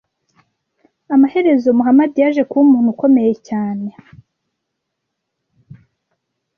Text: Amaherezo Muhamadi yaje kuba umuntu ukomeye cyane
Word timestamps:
Amaherezo 1.13 1.67
Muhamadi 1.77 2.17
yaje 2.23 2.41
kuba 2.49 2.61
umuntu 2.65 2.89
ukomeye 2.95 3.33
cyane 3.47 3.89